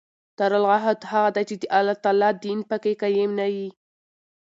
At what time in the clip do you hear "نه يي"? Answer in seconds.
3.39-3.67